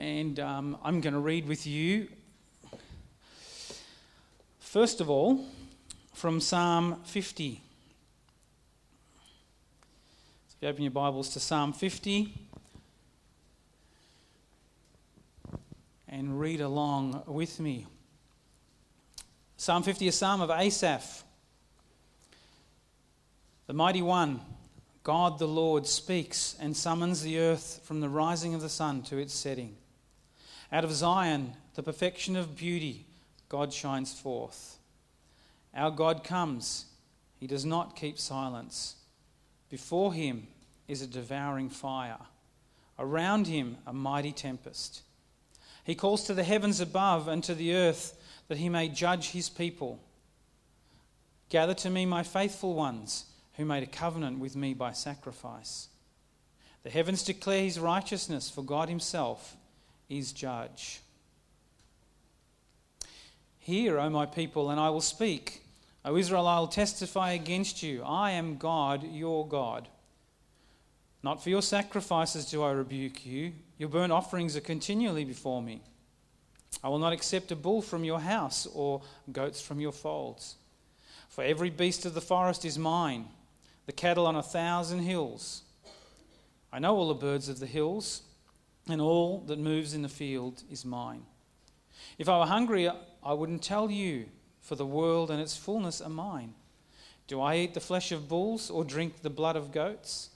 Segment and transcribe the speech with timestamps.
[0.00, 2.08] and um, I'm going to read with you,
[4.58, 5.44] first of all,
[6.14, 7.60] from Psalm 50.
[10.48, 12.32] So if you open your Bibles to Psalm 50
[16.08, 17.86] and read along with me.
[19.58, 21.24] Psalm 50, a psalm of Asaph.
[23.66, 24.40] The mighty one,
[25.02, 29.18] God the Lord, speaks and summons the earth from the rising of the sun to
[29.18, 29.76] its setting.
[30.72, 33.06] Out of Zion, the perfection of beauty,
[33.48, 34.78] God shines forth.
[35.74, 36.86] Our God comes,
[37.38, 38.96] he does not keep silence.
[39.68, 40.46] Before him
[40.86, 42.18] is a devouring fire,
[42.98, 45.02] around him, a mighty tempest.
[45.84, 48.16] He calls to the heavens above and to the earth
[48.48, 49.98] that he may judge his people.
[51.48, 53.24] Gather to me my faithful ones
[53.54, 55.88] who made a covenant with me by sacrifice.
[56.84, 59.56] The heavens declare his righteousness, for God himself
[60.10, 61.00] is judge.
[63.60, 65.62] Hear, O my people, and I will speak.
[66.04, 68.02] O Israel, I will testify against you.
[68.02, 69.88] I am God, your God.
[71.22, 73.52] Not for your sacrifices do I rebuke you.
[73.78, 75.82] Your burnt offerings are continually before me.
[76.82, 80.56] I will not accept a bull from your house or goats from your folds.
[81.28, 83.26] For every beast of the forest is mine,
[83.86, 85.62] the cattle on a thousand hills.
[86.72, 88.22] I know all the birds of the hills,
[88.92, 91.22] and all that moves in the field is mine.
[92.18, 92.90] If I were hungry,
[93.22, 94.26] I wouldn't tell you,
[94.60, 96.54] for the world and its fullness are mine.
[97.26, 100.30] Do I eat the flesh of bulls or drink the blood of goats?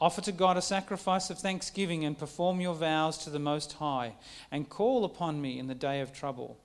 [0.00, 4.14] Offer to God a sacrifice of thanksgiving and perform your vows to the Most High,
[4.50, 6.58] and call upon me in the day of trouble.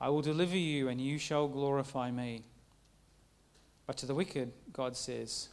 [0.00, 2.44] I will deliver you, and you shall glorify me.
[3.86, 5.48] But to the wicked, God says,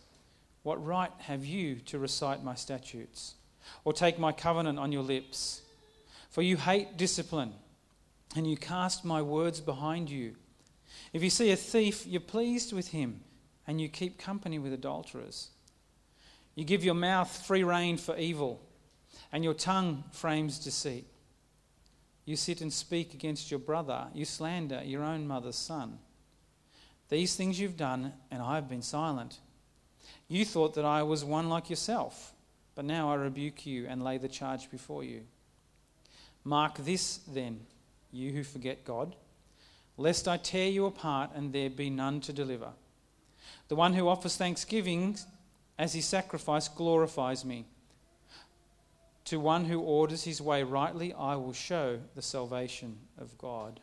[0.63, 3.35] What right have you to recite my statutes,
[3.83, 5.61] or take my covenant on your lips?
[6.29, 7.53] For you hate discipline,
[8.35, 10.35] and you cast my words behind you.
[11.13, 13.21] If you see a thief, you're pleased with him,
[13.65, 15.49] and you keep company with adulterers.
[16.55, 18.61] You give your mouth free rein for evil,
[19.31, 21.05] and your tongue frames deceit.
[22.25, 25.97] You sit and speak against your brother, you slander your own mother's son.
[27.09, 29.39] These things you've done, and I have been silent.
[30.27, 32.33] You thought that I was one like yourself,
[32.79, 35.23] but now I rebuke you and lay the charge before you.
[36.45, 37.59] Mark this then,
[38.09, 39.17] you who forget God,
[39.97, 42.69] lest I tear you apart and there be none to deliver.
[43.67, 45.17] The one who offers thanksgiving
[45.77, 47.65] as his sacrifice glorifies me.
[49.25, 53.81] To one who orders his way rightly, I will show the salvation of God.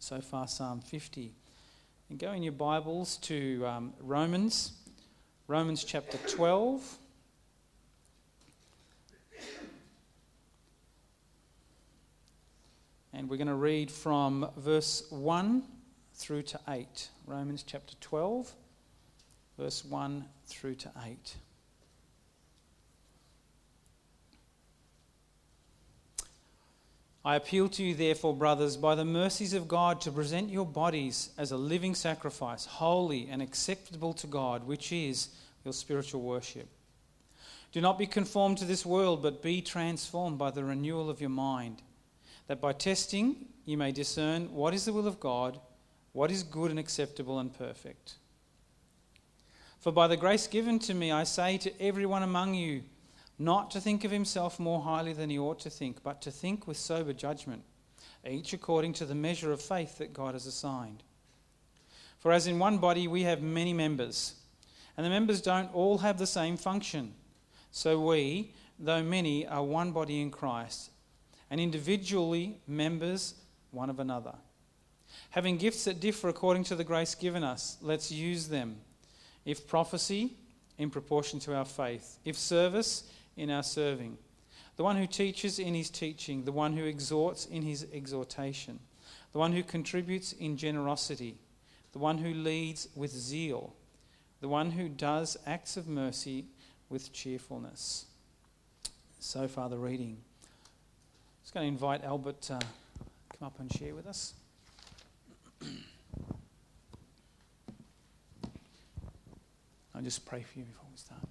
[0.00, 1.32] So far, Psalm 50.
[2.10, 4.72] And go in your Bibles to um, Romans,
[5.46, 6.98] Romans chapter 12.
[13.18, 15.64] And we're going to read from verse 1
[16.14, 17.08] through to 8.
[17.26, 18.54] Romans chapter 12
[19.58, 21.34] verse 1 through to 8.
[27.24, 31.30] I appeal to you, therefore, brothers, by the mercies of God, to present your bodies
[31.36, 35.30] as a living sacrifice, holy and acceptable to God, which is
[35.64, 36.68] your spiritual worship.
[37.72, 41.30] Do not be conformed to this world, but be transformed by the renewal of your
[41.30, 41.82] mind,
[42.48, 45.60] that by testing you may discern what is the will of God,
[46.12, 48.14] what is good and acceptable and perfect.
[49.78, 52.82] For by the grace given to me, I say to everyone among you,
[53.38, 56.66] not to think of himself more highly than he ought to think, but to think
[56.66, 57.62] with sober judgment,
[58.26, 61.04] each according to the measure of faith that God has assigned.
[62.18, 64.34] For as in one body we have many members,
[64.96, 67.14] and the members don't all have the same function,
[67.70, 70.90] so we, though many, are one body in Christ,
[71.50, 73.34] and individually members
[73.70, 74.34] one of another.
[75.30, 78.76] Having gifts that differ according to the grace given us, let's use them.
[79.44, 80.34] If prophecy,
[80.78, 82.18] in proportion to our faith.
[82.24, 84.16] If service, in our serving.
[84.76, 86.44] The one who teaches in his teaching.
[86.44, 88.78] The one who exhorts in his exhortation.
[89.32, 91.36] The one who contributes in generosity.
[91.92, 93.74] The one who leads with zeal.
[94.40, 96.46] The one who does acts of mercy
[96.88, 98.06] with cheerfulness.
[99.18, 100.18] So far, the reading.
[101.48, 102.58] Just going to invite Albert to
[103.38, 104.34] come up and share with us.
[109.94, 111.22] I'll just pray for you before we start.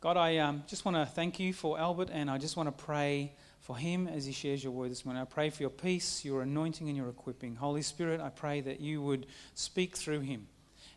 [0.00, 2.84] God, I um, just want to thank you for Albert, and I just want to
[2.84, 5.20] pray for him as he shares your word this morning.
[5.20, 7.56] I pray for your peace, your anointing, and your equipping.
[7.56, 9.26] Holy Spirit, I pray that you would
[9.56, 10.46] speak through him.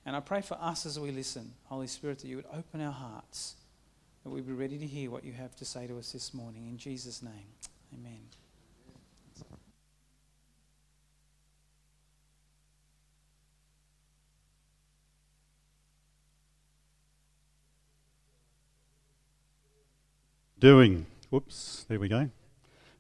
[0.05, 2.94] And I pray for us as we listen, Holy Spirit, that you would open our
[2.94, 3.55] hearts
[4.23, 6.68] that we be ready to hear what you have to say to us this morning.
[6.68, 7.56] In Jesus' name,
[7.94, 8.21] amen.
[20.59, 21.07] Doing.
[21.31, 22.29] Whoops, there we go.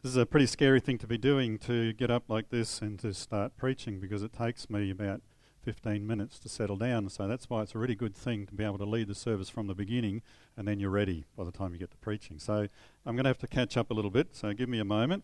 [0.01, 2.97] This is a pretty scary thing to be doing to get up like this and
[3.01, 5.21] to start preaching because it takes me about
[5.61, 7.09] 15 minutes to settle down.
[7.09, 9.49] So that's why it's a really good thing to be able to lead the service
[9.49, 10.21] from the beginning
[10.57, 12.39] and then you're ready by the time you get to preaching.
[12.39, 12.67] So
[13.05, 15.23] I'm going to have to catch up a little bit, so give me a moment.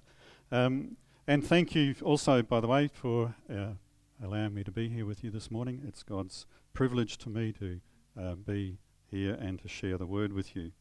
[0.51, 0.97] Um,
[1.27, 3.71] and thank you also, by the way, for uh,
[4.23, 5.81] allowing me to be here with you this morning.
[5.87, 7.81] It's God's privilege to me to
[8.19, 8.77] uh, be
[9.09, 10.71] here and to share the word with you.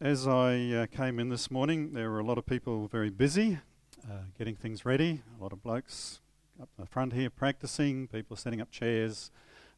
[0.00, 3.58] As I uh, came in this morning, there were a lot of people very busy
[4.08, 5.22] uh, getting things ready.
[5.38, 6.20] A lot of blokes
[6.60, 9.30] up the front here practicing, people setting up chairs.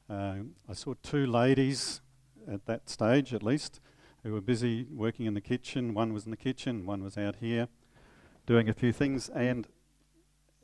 [0.09, 0.35] Uh,
[0.69, 2.01] I saw two ladies
[2.51, 3.81] at that stage, at least,
[4.23, 5.95] who were busy working in the kitchen.
[5.95, 7.69] One was in the kitchen, one was out here
[8.47, 9.69] doing a few things, and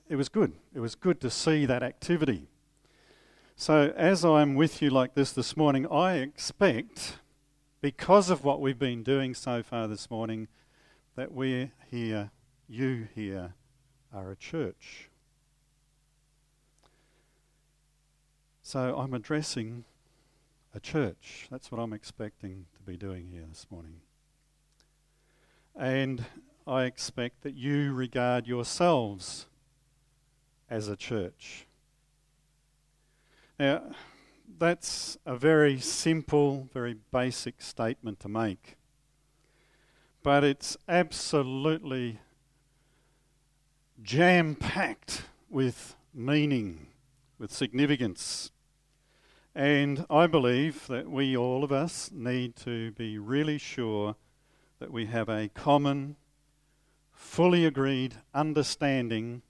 [0.08, 0.54] it was good.
[0.74, 2.48] It was good to see that activity.
[3.56, 7.18] So, as I'm with you like this this morning, I expect,
[7.80, 10.48] because of what we've been doing so far this morning,
[11.16, 12.30] that we're here
[12.68, 13.54] you here
[14.12, 15.08] are a church.
[18.62, 19.84] So I'm addressing
[20.74, 21.48] a church.
[21.50, 24.00] That's what I'm expecting to be doing here this morning.
[25.74, 26.24] And
[26.66, 29.46] I expect that you regard yourselves
[30.68, 31.66] as a church.
[33.58, 33.82] Now,
[34.58, 38.76] that's a very simple, very basic statement to make.
[40.22, 42.20] But it's absolutely
[44.02, 46.86] jam packed with meaning,
[47.38, 48.52] with significance.
[49.54, 54.14] And I believe that we, all of us, need to be really sure
[54.78, 56.16] that we have a common,
[57.12, 59.42] fully agreed understanding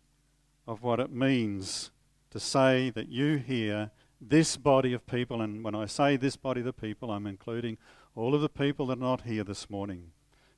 [0.67, 1.91] of what it means
[2.31, 3.91] to say that you hear
[4.21, 7.77] this body of people, and when I say this body of the people, I'm including
[8.15, 10.13] all of the people that are not here this morning.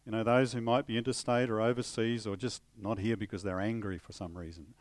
[0.06, 3.60] You know, those who might be interstate or overseas or just not here because they're
[3.60, 4.74] angry for some reason.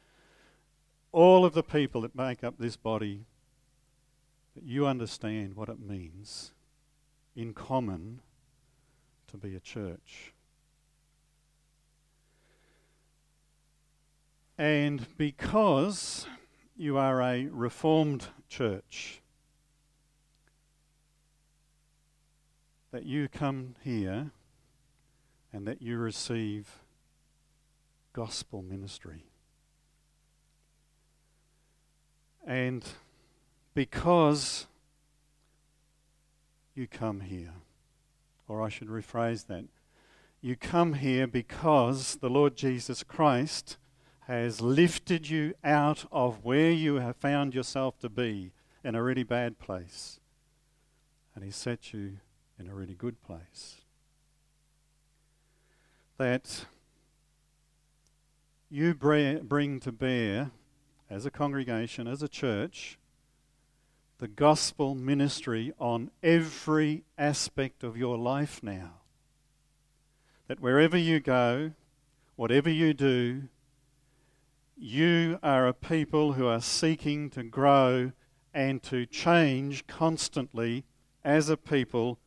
[1.11, 3.25] All of the people that make up this body,
[4.55, 6.51] that you understand what it means
[7.35, 8.21] in common
[9.27, 10.33] to be a church.
[14.57, 16.27] And because
[16.75, 19.21] you are a reformed church,
[22.91, 24.31] that you come here
[25.51, 26.67] and that you receive
[28.13, 29.25] gospel ministry.
[32.45, 32.83] And
[33.73, 34.67] because
[36.75, 37.53] you come here,
[38.47, 39.65] or I should rephrase that,
[40.41, 43.77] you come here because the Lord Jesus Christ
[44.21, 48.51] has lifted you out of where you have found yourself to be
[48.83, 50.19] in a really bad place.
[51.35, 52.17] And He set you
[52.59, 53.81] in a really good place
[56.19, 56.65] that
[58.69, 60.51] you bring to bear
[61.09, 62.99] as a congregation, as a church,
[64.17, 68.95] the gospel ministry on every aspect of your life now.
[70.49, 71.71] That wherever you go,
[72.35, 73.43] whatever you do,
[74.77, 78.11] you are a people who are seeking to grow
[78.53, 80.83] and to change constantly
[81.23, 82.19] as a people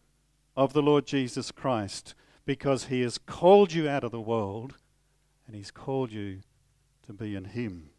[0.56, 4.76] of the Lord Jesus Christ because He has called you out of the world
[5.46, 6.40] and He's called you
[7.06, 7.90] to be in Him.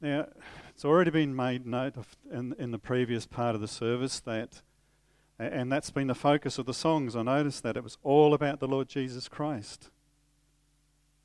[0.00, 0.26] Now,
[0.68, 4.60] it's already been made note of in, in the previous part of the service that,
[5.38, 7.16] and that's been the focus of the songs.
[7.16, 9.90] I noticed that it was all about the Lord Jesus Christ.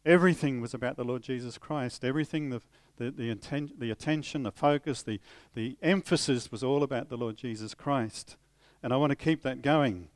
[0.05, 2.03] Everything was about the Lord Jesus Christ.
[2.03, 2.61] Everything, the,
[2.97, 5.19] the, the, atten- the attention, the focus, the,
[5.53, 8.38] the emphasis was all about the Lord Jesus Christ.
[8.83, 10.09] And I want to keep that going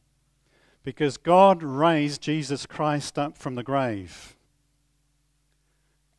[0.83, 4.35] because God raised Jesus Christ up from the grave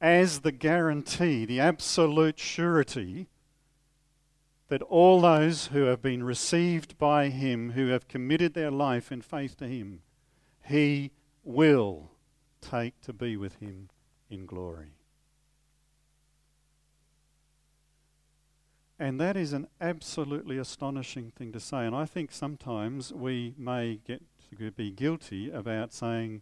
[0.00, 3.28] as the guarantee, the absolute surety
[4.68, 9.22] that all those who have been received by Him, who have committed their life in
[9.22, 10.02] faith to Him,
[10.64, 11.12] He
[11.44, 12.10] will
[12.60, 13.88] take to be with Him
[14.28, 14.95] in glory.
[18.98, 21.84] And that is an absolutely astonishing thing to say.
[21.86, 26.40] And I think sometimes we may get to be guilty about saying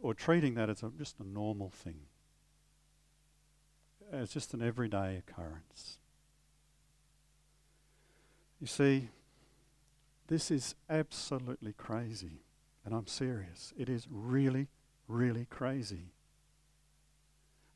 [0.00, 2.00] or treating that as a, just a normal thing.
[4.12, 5.98] as just an everyday occurrence.
[8.60, 9.10] You see,
[10.28, 12.42] this is absolutely crazy,
[12.84, 13.72] and I'm serious.
[13.76, 14.68] It is really,
[15.08, 16.12] really crazy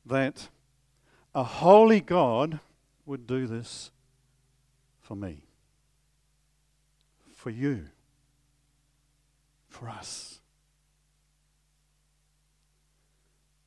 [0.05, 0.49] that
[1.35, 2.59] a holy God
[3.05, 3.91] would do this
[5.01, 5.43] for me,
[7.33, 7.85] for you,
[9.67, 10.39] for us.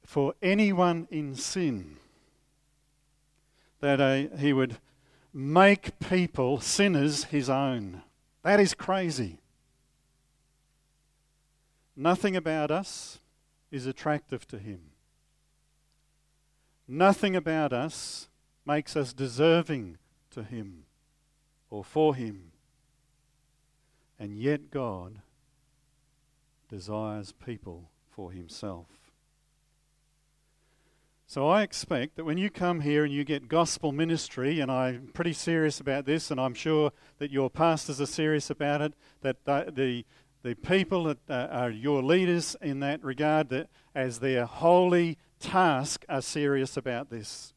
[0.04, 1.96] For anyone in sin,
[3.80, 4.78] that a, he would
[5.32, 8.02] make people, sinners, his own.
[8.42, 9.38] That is crazy.
[11.96, 13.18] Nothing about us
[13.70, 14.80] is attractive to him.
[16.86, 18.28] Nothing about us
[18.66, 19.98] makes us deserving
[20.30, 20.84] to Him
[21.70, 22.52] or for Him.
[24.18, 25.20] And yet God
[26.68, 28.86] desires people for Himself.
[31.26, 35.08] So I expect that when you come here and you get gospel ministry, and I'm
[35.14, 39.44] pretty serious about this, and I'm sure that your pastors are serious about it, that
[39.44, 40.04] the, the,
[40.42, 46.04] the people that uh, are your leaders in that regard, that as their holy task,
[46.08, 47.53] are serious about this.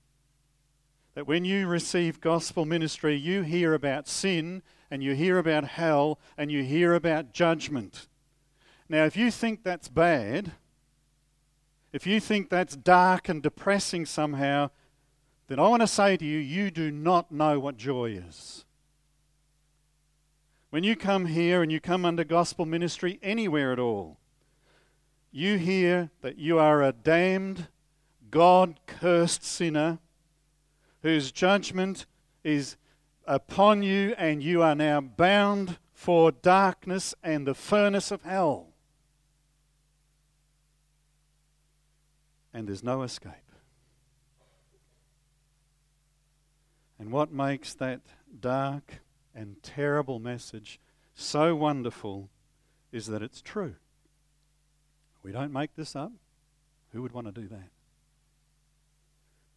[1.17, 6.19] That when you receive gospel ministry, you hear about sin and you hear about hell
[6.37, 8.07] and you hear about judgment.
[8.87, 10.51] Now, if you think that's bad,
[11.91, 14.69] if you think that's dark and depressing somehow,
[15.47, 18.63] then I want to say to you, you do not know what joy is.
[20.69, 24.19] When you come here and you come under gospel ministry anywhere at all,
[25.31, 27.69] you hear that you are a damned,
[28.29, 29.97] God cursed sinner
[31.07, 32.05] whose judgment
[32.43, 32.75] is
[33.25, 38.67] upon you, and you are now bound for darkness and the furnace of hell.
[42.53, 43.31] And there's no escape.
[46.99, 48.01] And what makes that
[48.41, 48.95] dark
[49.33, 50.77] and terrible message
[51.13, 52.29] so wonderful
[52.91, 53.75] is that it's true.
[55.23, 56.11] We don't make this up.
[56.91, 57.76] Who would want to do that?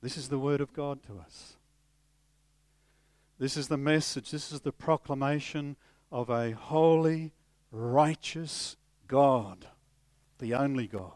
[0.02, 1.56] This is the word of God to us.
[3.38, 5.76] This is the message, this is the proclamation
[6.12, 7.32] of a holy,
[7.72, 8.76] righteous
[9.08, 9.66] God,
[10.38, 11.12] the only God.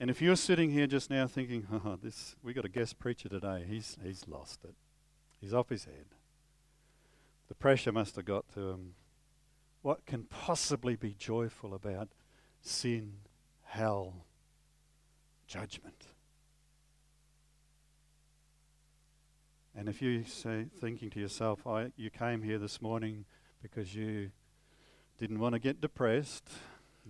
[0.00, 3.28] And if you're sitting here just now thinking, oh, this we got a guest preacher
[3.28, 4.74] today, he's he's lost it.
[5.40, 6.06] He's off his head.
[7.48, 8.94] The pressure must have got to him.
[9.82, 12.08] What can possibly be joyful about
[12.60, 13.12] sin,
[13.62, 14.24] hell,
[15.46, 16.06] judgment?
[19.76, 23.24] And if you say, thinking to yourself, I, you came here this morning
[23.62, 24.30] because you
[25.18, 26.48] didn't want to get depressed,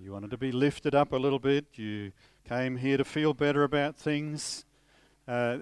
[0.00, 2.12] you wanted to be lifted up a little bit, you
[2.48, 4.64] came here to feel better about things,
[5.26, 5.58] uh,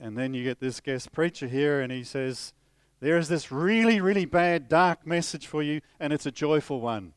[0.00, 2.52] and then you get this guest preacher here and he says,
[3.00, 7.14] There is this really, really bad, dark message for you, and it's a joyful one.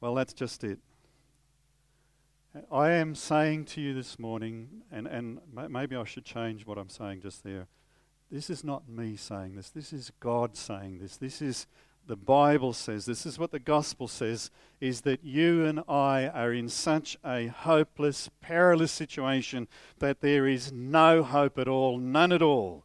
[0.00, 0.78] Well, that's just it.
[2.70, 6.88] I am saying to you this morning, and, and maybe I should change what I'm
[6.88, 7.66] saying just there.
[8.30, 9.70] This is not me saying this.
[9.70, 11.16] This is God saying this.
[11.16, 11.66] This is
[12.06, 13.04] the Bible says.
[13.04, 17.46] This is what the gospel says is that you and I are in such a
[17.46, 22.84] hopeless, perilous situation that there is no hope at all, none at all.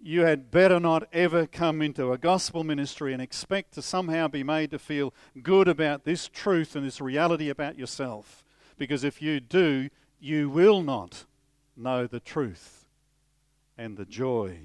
[0.00, 4.44] You had better not ever come into a gospel ministry and expect to somehow be
[4.44, 8.44] made to feel good about this truth and this reality about yourself.
[8.78, 11.24] Because if you do, you will not
[11.76, 12.86] know the truth
[13.76, 14.58] and the joy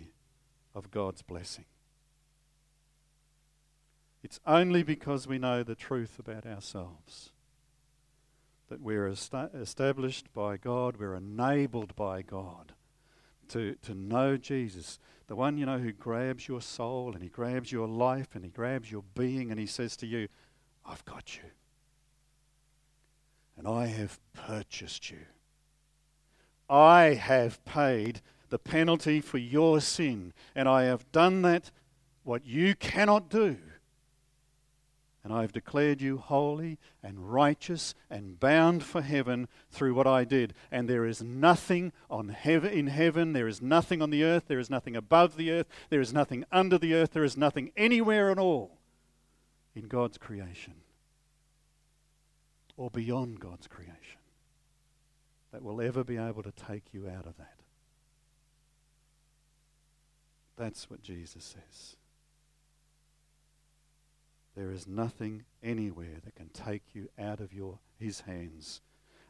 [0.74, 1.66] of God's blessing.
[4.24, 7.32] It's only because we know the truth about ourselves
[8.70, 12.74] that we're established by God, we're enabled by God
[13.50, 17.72] to, to know Jesus, the one, you know, who grabs your soul and he grabs
[17.72, 20.28] your life and he grabs your being and he says to you,
[20.86, 21.44] I've got you
[23.58, 25.20] and I have purchased you.
[26.70, 31.72] I have paid the penalty for your sin, and I have done that
[32.24, 33.58] what you cannot do.
[35.24, 40.26] And I have declared you holy and righteous and bound for heaven through what I
[40.26, 40.54] did.
[40.70, 44.60] And there is nothing on heaven, in heaven, there is nothing on the earth, there
[44.60, 48.32] is nothing above the earth, there is nothing under the earth, there is nothing anywhere
[48.32, 48.78] at all
[49.74, 50.74] in God's creation
[52.78, 54.20] or beyond God's creation
[55.52, 57.60] that will ever be able to take you out of that.
[60.58, 61.96] That's what Jesus says.
[64.56, 68.82] There is nothing anywhere that can take you out of your his hands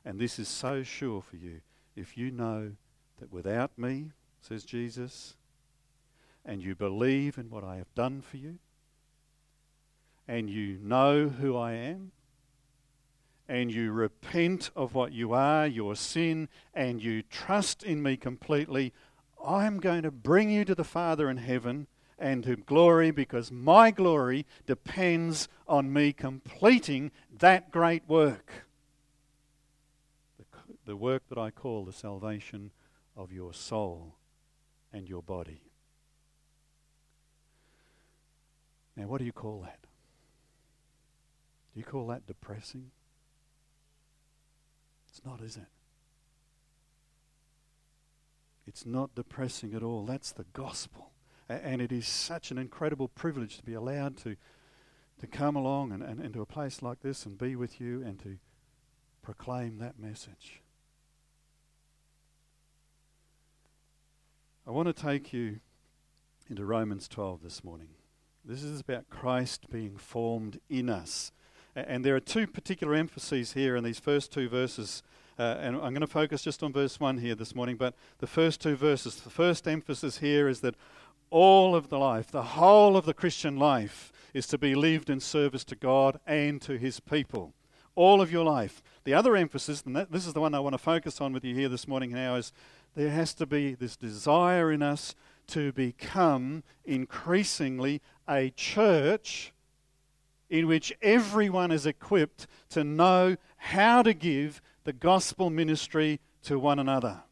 [0.05, 1.61] And this is so sure for you.
[1.95, 2.73] If you know
[3.19, 5.35] that without me, says Jesus,
[6.43, 8.57] and you believe in what I have done for you,
[10.27, 12.11] and you know who I am,
[13.47, 18.93] and you repent of what you are, your sin, and you trust in me completely,
[19.45, 23.91] I'm going to bring you to the Father in heaven and to glory because my
[23.91, 28.65] glory depends on me completing that great work.
[30.37, 30.45] The,
[30.85, 32.71] the work that I call the salvation
[33.17, 34.15] of your soul
[34.93, 35.61] and your body.
[38.95, 39.79] Now, what do you call that?
[41.73, 42.91] Do you call that depressing?
[45.13, 45.67] It's not, is it?
[48.65, 50.05] It's not depressing at all.
[50.05, 51.11] That's the gospel.
[51.47, 54.37] And it is such an incredible privilege to be allowed to,
[55.19, 58.19] to come along and, and into a place like this and be with you and
[58.21, 58.37] to
[59.21, 60.63] proclaim that message.
[64.65, 65.59] I want to take you
[66.49, 67.89] into Romans 12 this morning.
[68.43, 71.31] This is about Christ being formed in us.
[71.75, 75.01] And there are two particular emphases here in these first two verses.
[75.39, 77.77] Uh, and I'm going to focus just on verse 1 here this morning.
[77.77, 80.75] But the first two verses, the first emphasis here is that
[81.31, 85.19] all of the life, the whole of the Christian life, is to be lived in
[85.19, 87.53] service to God and to His people.
[87.95, 88.83] All of your life.
[89.03, 91.43] The other emphasis, and that, this is the one I want to focus on with
[91.43, 92.53] you here this morning now, is
[92.95, 95.15] there has to be this desire in us
[95.47, 99.52] to become increasingly a church
[100.53, 106.77] in which everyone is equipped to know how to give the gospel ministry to one
[106.77, 107.23] another.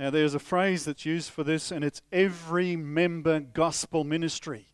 [0.00, 4.66] Now, there's a phrase that's used for this, and it's every member gospel ministry.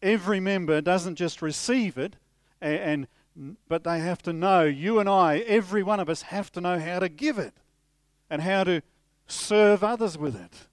[0.00, 2.14] Every member doesn't just receive it,
[2.60, 6.52] and, and, but they have to know, you and I, every one of us, have
[6.52, 7.54] to know how to give it
[8.30, 8.80] and how to
[9.26, 10.68] serve others with it.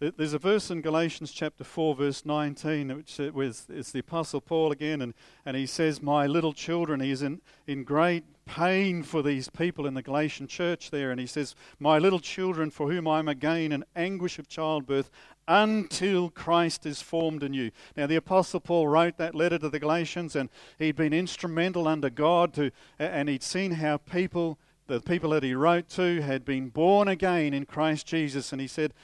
[0.00, 5.02] There's a verse in Galatians chapter 4, verse 19, which is the Apostle Paul again,
[5.02, 5.12] and,
[5.44, 9.94] and he says, My little children, he's in, in great pain for these people in
[9.94, 13.72] the Galatian church there, and he says, My little children, for whom I am again
[13.72, 15.10] in anguish of childbirth,
[15.48, 17.72] until Christ is formed in you.
[17.96, 22.08] Now, the Apostle Paul wrote that letter to the Galatians, and he'd been instrumental under
[22.08, 26.68] God to, and he'd seen how people, the people that he wrote to, had been
[26.68, 28.94] born again in Christ Jesus, and he said,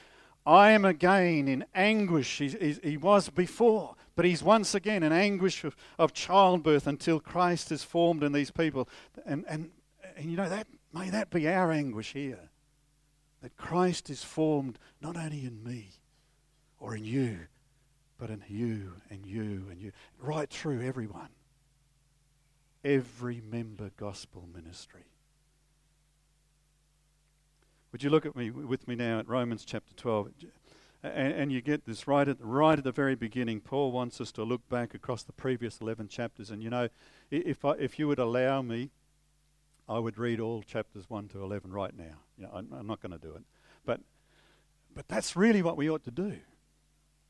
[0.45, 2.37] I am again in anguish.
[2.37, 7.19] He, he, he, was before, but he's once again in anguish of, of childbirth until
[7.19, 8.87] Christ is formed in these people.
[9.25, 9.71] And, and,
[10.15, 12.49] and you know, that may that be our anguish here.
[13.41, 15.89] That Christ is formed not only in me
[16.79, 17.39] or in you,
[18.17, 21.29] but in you and you and you, right through everyone.
[22.83, 25.05] Every member gospel ministry.
[27.95, 30.27] Would you look at me with me now at Romans chapter 12?
[31.01, 33.61] And, and, you get this right at, right at the very beginning.
[33.61, 36.51] Paul wants us to look back across the previous 11 chapters.
[36.51, 36.89] And you know,
[37.31, 38.89] if, I, if you would allow me,
[39.87, 42.17] I would read all chapters 1 to 11 right now.
[42.37, 43.43] You know, I'm, I'm not going to do it.
[43.85, 44.01] But,
[44.93, 46.39] but that's really what we ought to do.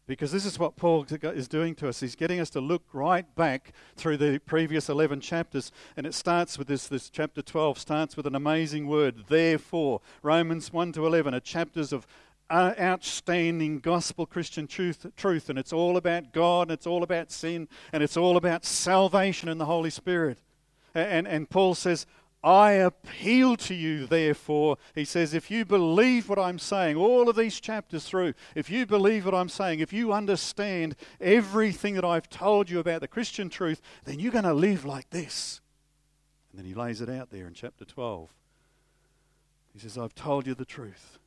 [0.08, 2.00] Because this is what Paul is doing to us.
[2.00, 5.72] He's getting us to look right back through the previous 11 chapters.
[5.98, 10.02] And it starts with this, this chapter 12, starts with an amazing word, therefore.
[10.22, 12.06] Romans 1 to 11 are chapters of
[12.52, 15.50] uh, outstanding gospel Christian truth, truth.
[15.50, 19.50] And it's all about God, and it's all about sin, and it's all about salvation
[19.50, 20.38] and the Holy Spirit.
[20.94, 22.06] And, and Paul says,
[22.45, 27.36] I appeal to you, therefore, he says, if you believe what I'm saying, all of
[27.36, 32.29] these chapters through, if you believe what I'm saying, if you understand everything that I've
[32.29, 35.60] told you about the Christian truth, then you're going to live like this.
[36.51, 38.31] And then he lays it out there in chapter 12.
[39.73, 41.17] He says, I've told you the truth.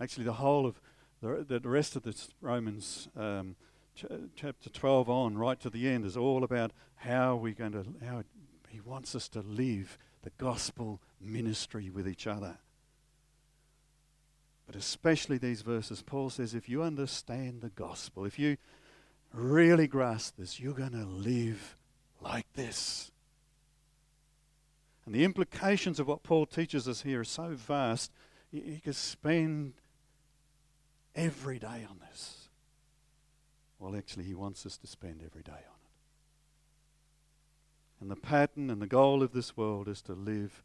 [0.00, 0.80] Actually, the whole of
[1.20, 3.54] the, the rest of this Romans um,
[3.94, 7.84] ch- chapter 12 on, right to the end, is all about how we're going to,
[8.06, 8.24] how
[8.70, 12.58] he wants us to live the gospel ministry with each other.
[14.66, 18.56] But especially these verses, Paul says if you understand the gospel, if you
[19.32, 21.76] really grasp this, you're going to live
[22.20, 23.12] like this.
[25.04, 28.10] And the implications of what Paul teaches us here are so vast,
[28.50, 29.74] you could spend
[31.14, 32.48] every day on this.
[33.78, 35.75] Well, actually, he wants us to spend every day on.
[38.00, 40.62] And the pattern and the goal of this world is to live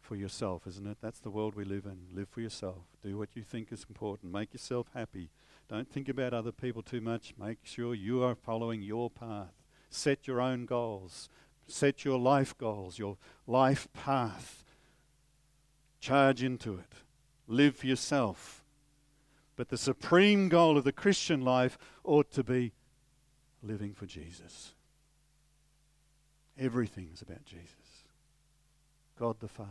[0.00, 0.98] for yourself, isn't it?
[1.00, 2.14] That's the world we live in.
[2.14, 2.84] Live for yourself.
[3.02, 4.32] Do what you think is important.
[4.32, 5.30] Make yourself happy.
[5.68, 7.34] Don't think about other people too much.
[7.38, 9.52] Make sure you are following your path.
[9.90, 11.30] set your own goals,
[11.66, 14.64] set your life goals, your life path.
[16.00, 16.92] Charge into it.
[17.46, 18.64] Live for yourself.
[19.56, 22.72] But the supreme goal of the Christian life ought to be
[23.62, 24.74] living for Jesus.
[26.58, 28.04] Everything is about Jesus.
[29.18, 29.68] God the Father,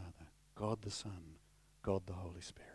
[0.56, 1.36] God the Son,
[1.84, 2.71] God the Holy Spirit.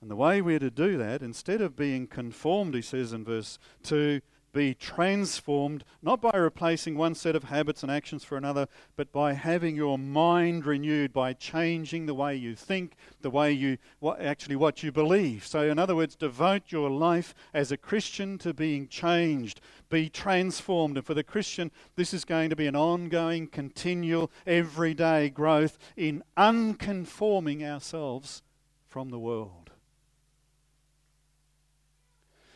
[0.00, 3.58] And the way we're to do that, instead of being conformed, he says in verse
[3.82, 4.20] 2,
[4.56, 8.66] be transformed, not by replacing one set of habits and actions for another,
[8.96, 13.76] but by having your mind renewed, by changing the way you think, the way you,
[13.98, 15.46] what, actually what you believe.
[15.46, 20.96] So, in other words, devote your life as a Christian to being changed, be transformed.
[20.96, 26.22] And for the Christian, this is going to be an ongoing, continual, everyday growth in
[26.34, 28.40] unconforming ourselves
[28.88, 29.70] from the world.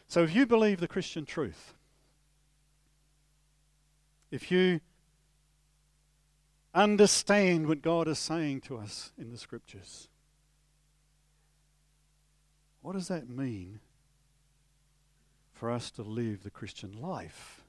[0.09, 1.75] So, if you believe the Christian truth,
[4.31, 4.81] if you
[6.75, 10.09] understand what God is saying to us in the scriptures,
[12.83, 13.81] what does that mean
[15.53, 17.63] for us to live the Christian life?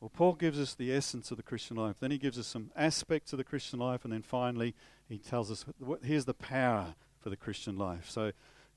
[0.00, 1.96] Well, Paul gives us the essence of the Christian life.
[1.98, 4.74] Then he gives us some aspects of the Christian life, and then finally
[5.08, 5.64] he tells us
[6.04, 8.08] here's the power for the Christian life.
[8.08, 8.30] So,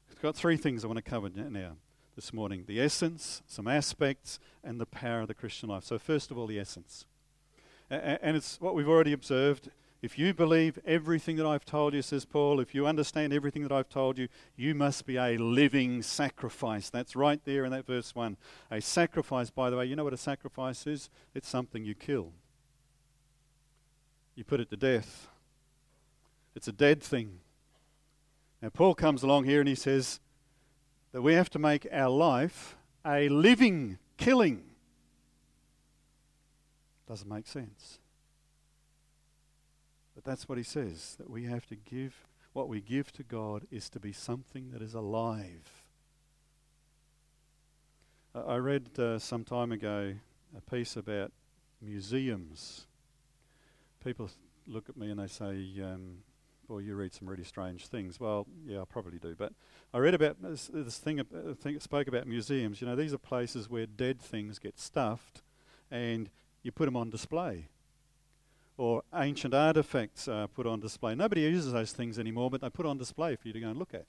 [0.09, 1.75] I've got three things I want to cover now
[2.15, 5.83] this morning the essence, some aspects, and the power of the Christian life.
[5.83, 7.05] So, first of all, the essence.
[7.89, 9.69] And it's what we've already observed.
[10.01, 13.71] If you believe everything that I've told you, says Paul, if you understand everything that
[13.71, 16.89] I've told you, you must be a living sacrifice.
[16.89, 18.35] That's right there in that verse 1.
[18.71, 21.09] A sacrifice, by the way, you know what a sacrifice is?
[21.35, 22.31] It's something you kill,
[24.35, 25.27] you put it to death.
[26.55, 27.39] It's a dead thing.
[28.61, 30.19] Now, Paul comes along here and he says,
[31.11, 34.63] that we have to make our life a living killing.
[37.07, 37.99] Doesn't make sense.
[40.15, 42.15] But that's what he says that we have to give,
[42.53, 45.83] what we give to God is to be something that is alive.
[48.33, 50.13] I read uh, some time ago
[50.55, 51.31] a piece about
[51.81, 52.85] museums.
[54.03, 54.29] People
[54.67, 56.19] look at me and they say, um,
[56.67, 58.19] well, you read some really strange things.
[58.19, 59.35] Well, yeah, I probably do.
[59.37, 59.51] But
[59.93, 62.79] I read about this, this thing, uh, thing spoke about museums.
[62.79, 65.41] You know, these are places where dead things get stuffed
[65.89, 66.29] and
[66.63, 67.67] you put them on display.
[68.77, 71.13] Or ancient artifacts are put on display.
[71.13, 73.77] Nobody uses those things anymore, but they put on display for you to go and
[73.77, 74.05] look at.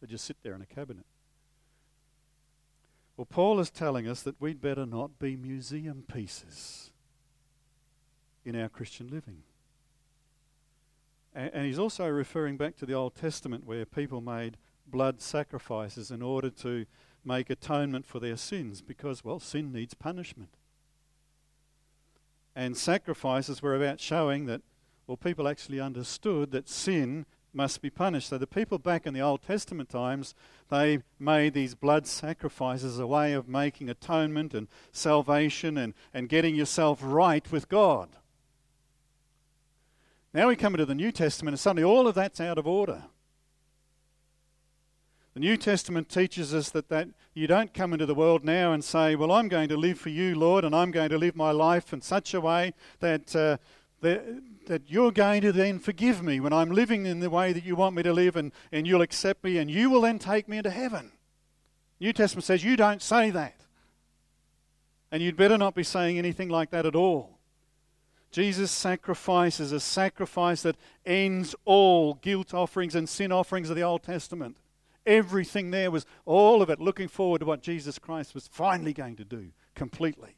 [0.00, 1.06] They just sit there in a cabinet.
[3.16, 6.90] Well, Paul is telling us that we'd better not be museum pieces
[8.44, 9.42] in our Christian living.
[11.34, 14.56] And, he's also referring back to the Old Testament where people made
[14.86, 16.86] blood sacrifices in order to
[17.24, 20.50] make atonement for their sins because, well, sin needs punishment.
[22.54, 24.62] And sacrifices were about showing that,
[25.06, 28.28] well, people actually understood that sin must be punished.
[28.28, 30.34] So the people back in the Old Testament times,
[30.70, 36.54] they made these blood sacrifices a way of making atonement and salvation and, and getting
[36.54, 38.10] yourself right with God.
[40.32, 43.04] Now we come into the New Testament, and suddenly all of that's out of order.
[45.34, 48.84] The New Testament teaches us that, that you don't come into the world now and
[48.84, 51.50] say, Well, I'm going to live for you, Lord, and I'm going to live my
[51.50, 53.56] life in such a way that, uh,
[54.00, 54.24] that,
[54.66, 57.74] that you're going to then forgive me when I'm living in the way that you
[57.74, 60.58] want me to live, and, and you'll accept me, and you will then take me
[60.58, 61.10] into heaven.
[61.98, 63.56] New Testament says you don't say that.
[65.10, 67.38] And you'd better not be saying anything like that at all.
[68.30, 73.82] Jesus' sacrifice is a sacrifice that ends all guilt offerings and sin offerings of the
[73.82, 74.56] Old Testament.
[75.06, 79.16] Everything there was, all of it, looking forward to what Jesus Christ was finally going
[79.16, 80.36] to do completely.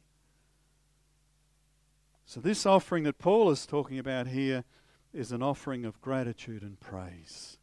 [2.24, 4.64] So, this offering that Paul is talking about here
[5.12, 7.58] is an offering of gratitude and praise.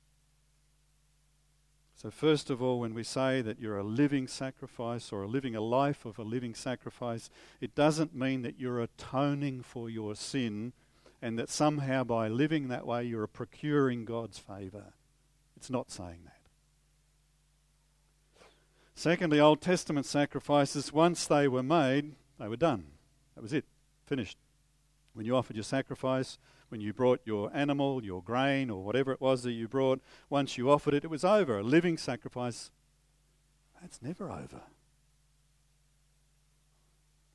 [1.95, 5.61] So, first of all, when we say that you're a living sacrifice or living a
[5.61, 7.29] life of a living sacrifice,
[7.61, 10.73] it doesn't mean that you're atoning for your sin
[11.21, 14.93] and that somehow by living that way you're procuring God's favour.
[15.55, 16.32] It's not saying that.
[18.95, 22.85] Secondly, Old Testament sacrifices, once they were made, they were done.
[23.35, 23.65] That was it,
[24.05, 24.37] finished.
[25.13, 26.37] When you offered your sacrifice,
[26.69, 30.57] when you brought your animal, your grain, or whatever it was that you brought, once
[30.57, 31.59] you offered it, it was over.
[31.59, 32.71] A living sacrifice,
[33.81, 34.61] that's never over.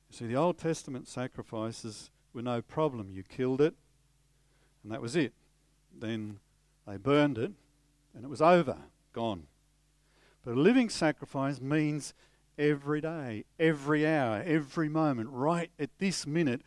[0.09, 3.11] You see, the Old Testament sacrifices were no problem.
[3.11, 3.75] You killed it,
[4.83, 5.33] and that was it.
[5.97, 6.39] Then
[6.87, 7.51] they burned it,
[8.15, 8.77] and it was over,
[9.13, 9.43] gone.
[10.43, 12.13] But a living sacrifice means
[12.57, 16.61] every day, every hour, every moment, right at this minute,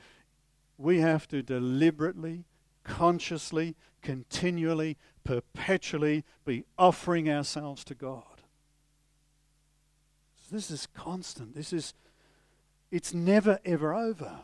[0.79, 2.45] we have to deliberately,
[2.85, 8.25] consciously, continually, perpetually be offering ourselves to God.
[10.51, 11.55] This is constant.
[11.55, 11.95] This is,
[12.91, 14.41] it's never ever over.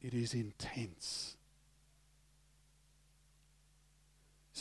[0.00, 1.36] It is intense.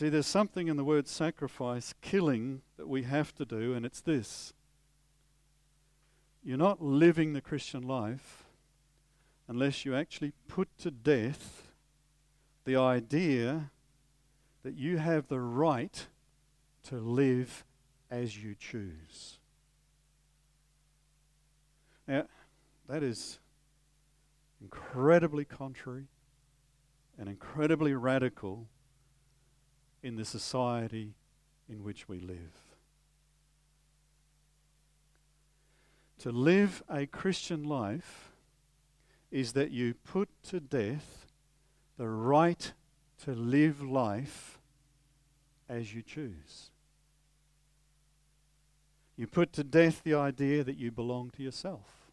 [0.02, 4.02] See, there's something in the word sacrifice, killing, that we have to do, and it's
[4.02, 4.52] this.
[6.44, 8.46] You're not living the Christian life
[9.48, 11.68] unless you actually put to death
[12.66, 13.70] the idea
[14.64, 16.08] that you have the right
[16.86, 17.64] to live
[18.10, 19.38] as you choose.
[22.08, 22.26] Now,
[22.90, 23.38] that is
[24.64, 26.08] incredibly contrary
[27.20, 28.66] and incredibly radical
[30.04, 31.14] in the society
[31.70, 32.72] in which we live.
[36.20, 38.32] To live a Christian life
[39.32, 41.26] is that you put to death
[41.98, 42.74] the right
[43.24, 44.60] to live life
[45.70, 46.70] as you choose.
[49.16, 52.12] You put to death the idea that you belong to yourself.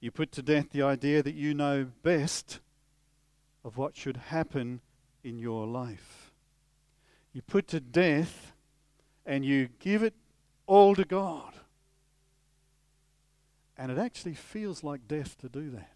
[0.00, 2.60] You put to death the idea that you know best
[3.64, 4.80] of what should happen
[5.24, 6.30] in your life.
[7.32, 8.52] You put to death
[9.26, 10.14] and you give it
[10.66, 11.54] all to God.
[13.76, 15.90] And it actually feels like death to do that.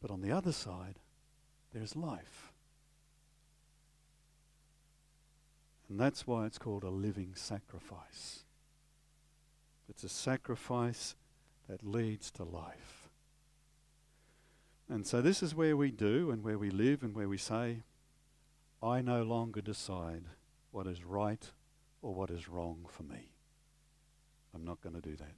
[0.00, 0.98] But on the other side,
[1.74, 2.52] there's life.
[5.88, 8.44] And that's why it's called a living sacrifice.
[9.88, 11.14] It's a sacrifice
[11.68, 12.97] that leads to life.
[14.88, 17.82] And so this is where we do and where we live and where we say,
[18.82, 20.24] I no longer decide
[20.70, 21.50] what is right
[22.00, 23.32] or what is wrong for me.
[24.54, 25.34] I'm not going to do that.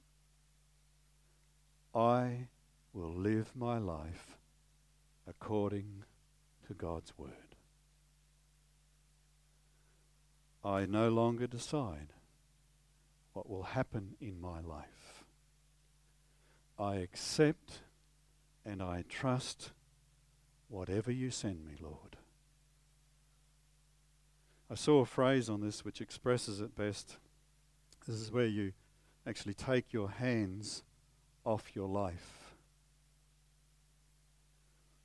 [1.93, 2.47] I
[2.93, 4.37] will live my life
[5.27, 6.03] according
[6.67, 7.29] to God's word.
[10.63, 12.13] I no longer decide
[13.33, 15.23] what will happen in my life.
[16.77, 17.79] I accept
[18.65, 19.71] and I trust
[20.69, 22.17] whatever you send me, Lord.
[24.69, 27.17] I saw a phrase on this which expresses it best.
[28.07, 28.71] This is where you
[29.27, 30.83] actually take your hands
[31.45, 32.55] off your life.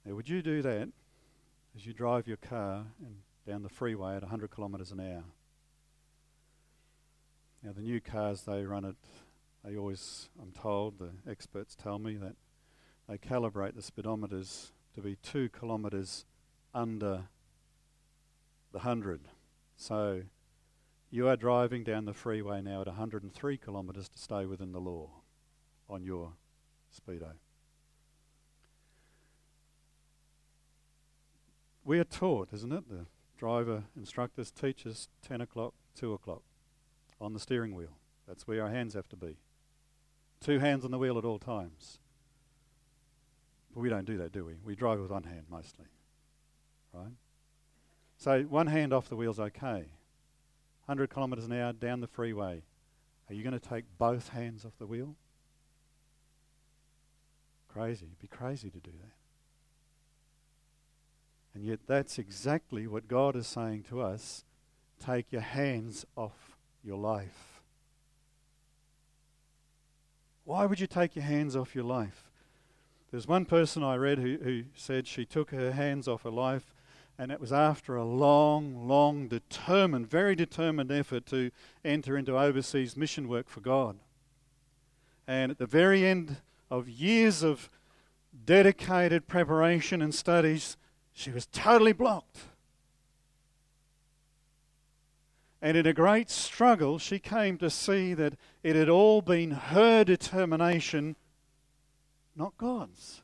[0.05, 0.89] Now, would you do that
[1.75, 3.17] as you drive your car and
[3.47, 5.25] down the freeway at 100 kilometres an hour?
[7.63, 8.95] Now, the new cars, they run it,
[9.65, 12.37] they always, I'm told, the experts tell me that
[13.09, 16.25] they calibrate the speedometers to be two kilometres
[16.75, 17.29] under
[18.73, 19.23] the 100.
[19.77, 20.23] So
[21.11, 25.11] you are driving down the freeway now at 103 kilometres to stay within the law
[25.89, 26.33] on your
[26.93, 27.33] speedo.
[31.85, 32.89] We are taught, isn't it?
[32.89, 33.07] The
[33.39, 36.43] driver instructors teach us 10 o'clock, 2 o'clock
[37.21, 37.99] on the steering wheel.
[38.27, 39.37] That's where our hands have to be.
[40.41, 42.01] Two hands on the wheel at all times.
[43.77, 44.55] But we don't do that, do we?
[44.65, 45.85] We drive with one hand mostly.
[46.95, 47.13] Right?
[48.17, 49.91] So one hand off the wheel's okay.
[50.87, 52.63] 100 kilometres an hour down the freeway.
[53.29, 55.15] Are you going to take both hands off the wheel?
[57.69, 58.07] Crazy.
[58.07, 59.13] It'd be crazy to do that.
[61.55, 64.45] And yet, that's exactly what God is saying to us.
[65.05, 67.61] Take your hands off your life.
[70.45, 72.31] Why would you take your hands off your life?
[73.17, 76.75] There's one person I read who, who said she took her hands off her life,
[77.19, 81.51] and it was after a long, long, determined, very determined effort to
[81.83, 83.97] enter into overseas mission work for God.
[85.27, 87.71] And at the very end of years of
[88.45, 90.77] dedicated preparation and studies,
[91.15, 92.41] she was totally blocked.
[95.63, 100.05] And in a great struggle, she came to see that it had all been her
[100.05, 101.17] determination,
[102.37, 103.23] not God's.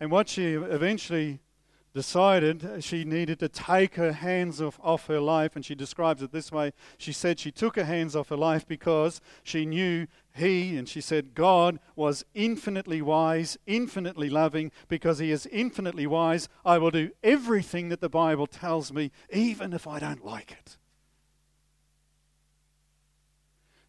[0.00, 1.40] And what she eventually
[1.94, 6.32] decided she needed to take her hands off, off her life, and she describes it
[6.32, 6.72] this way.
[6.96, 11.00] She said she took her hands off her life because she knew He, and she
[11.00, 14.72] said God, was infinitely wise, infinitely loving.
[14.88, 19.72] Because He is infinitely wise, I will do everything that the Bible tells me, even
[19.72, 20.78] if I don't like it.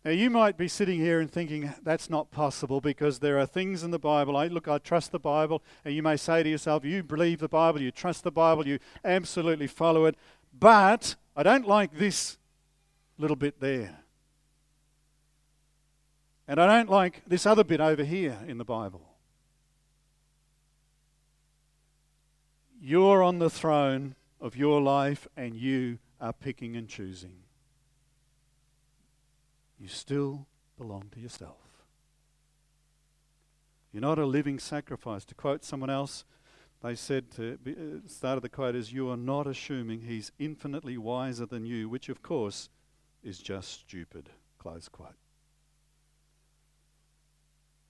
[0.05, 3.83] Now, you might be sitting here and thinking that's not possible because there are things
[3.83, 4.35] in the Bible.
[4.35, 5.63] I, look, I trust the Bible.
[5.85, 8.79] And you may say to yourself, you believe the Bible, you trust the Bible, you
[9.05, 10.15] absolutely follow it.
[10.57, 12.37] But I don't like this.
[13.17, 13.99] little bit there.
[16.49, 19.07] And I don't like this other bit over here in the Bible.
[22.81, 27.42] You're on the throne of your life and you are picking and choosing.
[29.83, 31.57] You still belong to yourself.
[33.91, 35.25] You're not a living sacrifice.
[35.25, 36.23] To quote someone else,
[36.81, 40.97] they said to uh, start of the quote is, "You are not assuming He's infinitely
[40.97, 42.69] wiser than you," which of course
[43.25, 44.29] is just stupid.
[44.57, 45.17] Close quote.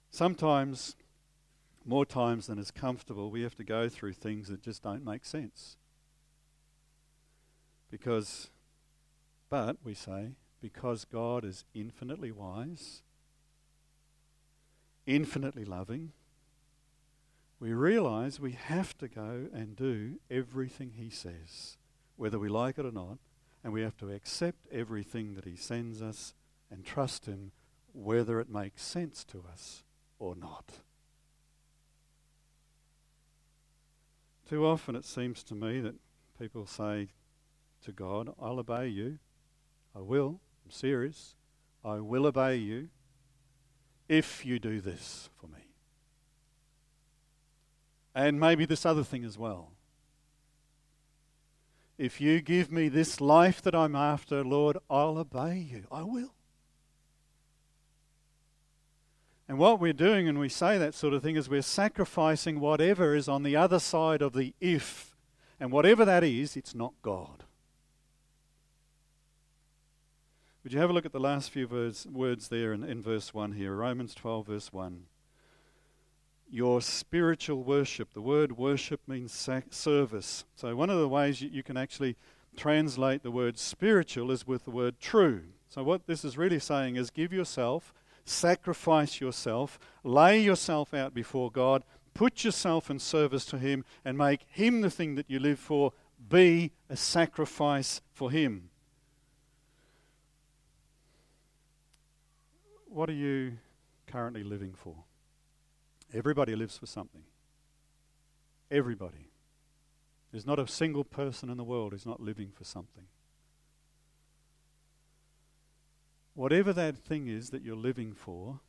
[0.09, 0.95] Sometimes,
[1.85, 5.25] more times than is comfortable, we have to go through things that just don't make
[5.25, 5.77] sense.
[7.91, 8.49] Because,
[9.51, 10.31] but we say,
[10.63, 13.01] because God is infinitely wise,
[15.05, 16.13] infinitely loving,
[17.59, 21.75] we realize we have to go and do everything He says,
[22.15, 23.17] whether we like it or not,
[23.61, 26.33] and we have to accept everything that He sends us
[26.71, 27.51] and trust Him,
[27.91, 29.83] whether it makes sense to us
[30.17, 30.75] or not.
[34.49, 35.95] Too often it seems to me that
[36.39, 37.09] people say
[37.83, 39.19] to God, I'll obey you.
[39.93, 40.39] I will.
[40.73, 41.35] Serious.
[41.85, 42.89] I will obey you
[44.09, 45.67] if you do this for me.
[48.15, 49.71] And maybe this other thing as well.
[51.99, 55.83] If you give me this life that I'm after, Lord, I'll obey you.
[55.91, 56.33] I will.
[59.47, 63.15] And what we're doing, and we say that sort of thing, is we're sacrificing whatever
[63.15, 65.15] is on the other side of the if.
[65.59, 67.42] And whatever that is, it's not God.
[70.63, 73.33] Would you have a look at the last few words, words there in, in verse
[73.33, 73.75] 1 here?
[73.75, 75.03] Romans 12, verse 1.
[76.49, 78.13] Your spiritual worship.
[78.13, 80.45] The word worship means sac- service.
[80.55, 82.15] So, one of the ways you, you can actually
[82.55, 85.41] translate the word spiritual is with the word true.
[85.67, 87.93] So, what this is really saying is give yourself
[88.25, 94.45] sacrifice yourself, lay yourself out before God, put yourself in service to Him, and make
[94.47, 95.93] Him the thing that you live for.
[96.29, 98.69] Be a sacrifice for Him.
[102.93, 103.53] What are you
[104.05, 104.93] currently living for?
[106.13, 107.23] Everybody lives for something.
[108.69, 109.31] Everybody.
[110.31, 113.05] There's not a single person in the world who's not living for something.
[116.35, 118.59] Whatever that thing is that you're living for,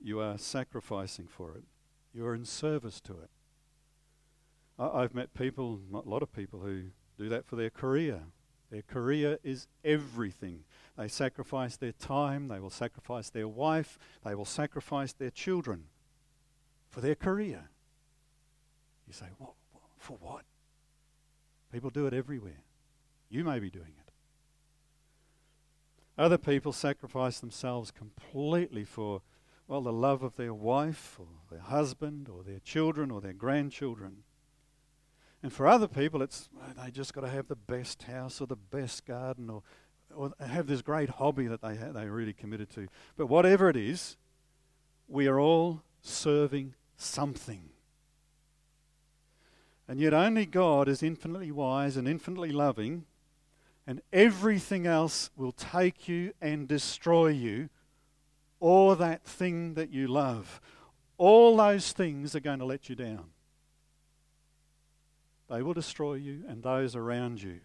[0.00, 1.64] you are sacrificing for it.
[2.14, 3.30] You're in service to it.
[4.78, 6.84] I, have met people, a lot of people, who
[7.18, 8.20] do that for their career.
[8.70, 10.60] Their career is everything.
[10.96, 15.84] They sacrifice their time, they will sacrifice their wife, they will sacrifice their children
[16.90, 17.70] for their career.
[19.06, 19.52] You say, what,
[19.98, 20.42] for what?
[21.72, 22.62] People do it everywhere.
[23.30, 24.12] You may be doing it.
[26.18, 29.22] Other people sacrifice themselves completely for,
[29.66, 34.24] well, the love of their wife or their husband or their children or their grandchildren.
[35.42, 36.50] And for other people, it's
[36.82, 39.62] they just got to have the best house or the best garden or,
[40.16, 42.88] or have this great hobby that they ha- they're really committed to.
[43.16, 44.16] But whatever it is,
[45.08, 47.70] we are all serving something.
[49.88, 53.04] And yet, only God is infinitely wise and infinitely loving
[53.86, 57.68] and everything else will take you and destroy you,
[58.60, 60.60] or that thing that you love.
[61.18, 63.24] All those things are going to let you down.
[65.50, 67.60] They will destroy you and those around you.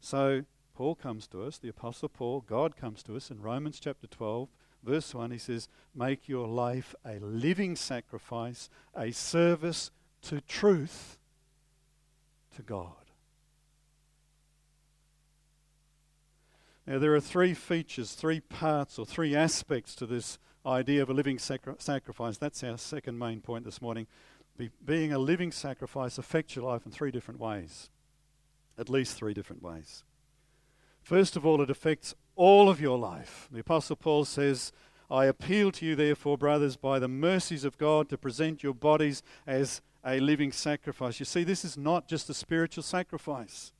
[0.00, 4.06] So, Paul comes to us, the Apostle Paul, God comes to us in Romans chapter
[4.06, 4.48] 12,
[4.82, 5.30] verse 1.
[5.30, 9.90] He says, Make your life a living sacrifice, a service
[10.22, 11.18] to truth
[12.56, 12.94] to God.
[16.86, 21.14] Now, there are three features, three parts, or three aspects to this idea of a
[21.14, 22.38] living sacri- sacrifice.
[22.38, 24.06] That's our second main point this morning.
[24.56, 27.88] Be- being a living sacrifice affects your life in three different ways,
[28.76, 30.02] at least three different ways.
[31.02, 33.48] First of all, it affects all of your life.
[33.50, 34.72] The Apostle Paul says,
[35.10, 39.22] I appeal to you, therefore, brothers, by the mercies of God, to present your bodies
[39.46, 41.20] as a living sacrifice.
[41.20, 43.72] You see, this is not just a spiritual sacrifice.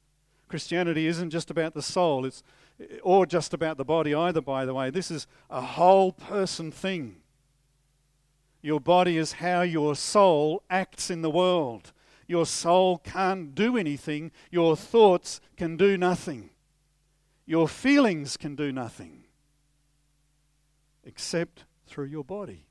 [0.48, 2.42] Christianity isn't just about the soul, it's
[3.02, 4.90] or just about the body either, by the way.
[4.90, 7.16] This is a whole person thing.
[8.60, 11.92] Your body is how your soul acts in the world.
[12.26, 16.50] Your soul can't do anything, your thoughts can do nothing,
[17.46, 19.24] your feelings can do nothing
[21.04, 22.66] except through your body.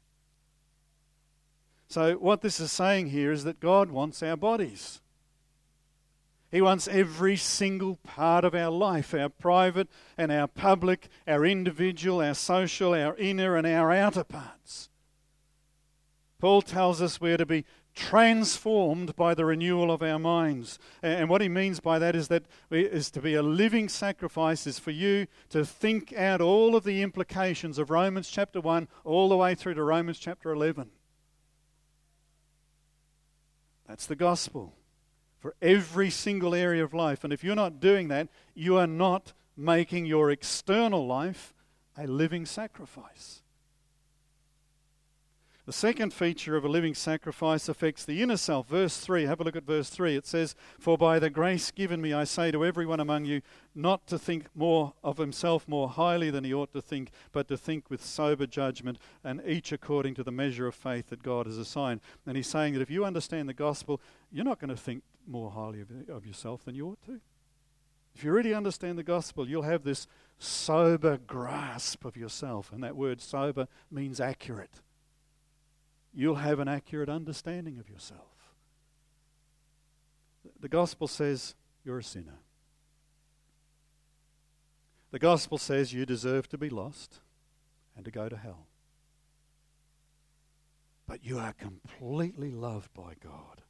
[1.88, 5.02] So, what this is saying here is that God wants our bodies.
[6.50, 12.22] He wants every single part of our life, our private and our public, our individual,
[12.22, 14.90] our social, our inner and our outer parts.
[16.40, 20.80] Paul tells us we're to be transformed by the renewal of our minds.
[21.02, 24.80] And what he means by that is that is to be a living sacrifice is
[24.80, 29.38] for you to think out all of the implications of Romans chapter 1 all the
[29.38, 30.89] way through to Romans chapter 11.
[33.88, 34.74] That's the gospel
[35.39, 37.24] for every single area of life.
[37.24, 41.54] And if you're not doing that, you are not making your external life
[41.98, 43.41] a living sacrifice.
[45.72, 48.68] The second feature of a living sacrifice affects the inner self.
[48.68, 50.18] Verse 3, have a look at verse 3.
[50.18, 53.42] It says, For by the grace given me, I say to everyone among you,
[53.74, 57.56] not to think more of himself more highly than he ought to think, but to
[57.56, 61.58] think with sober judgment, and each according to the measure of faith that God has
[61.58, 62.02] assigned.
[62.26, 65.52] And he's saying that if you understand the gospel, you're not going to think more
[65.52, 67.22] highly of, of yourself than you ought to.
[68.14, 70.06] If you really understand the gospel, you'll have this
[70.38, 72.74] sober grasp of yourself.
[72.74, 74.82] And that word sober means accurate
[76.14, 78.20] you'll have an accurate understanding of yourself.
[80.59, 82.39] The gospel says you're a sinner.
[85.12, 87.20] The gospel says you deserve to be lost
[87.95, 88.68] and to go to hell.
[91.05, 93.62] But you are completely loved by God